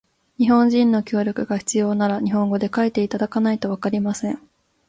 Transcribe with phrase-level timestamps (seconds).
[0.39, 4.41] 日本人の協力が必要なら、日本語で書いていただかないとわかりません。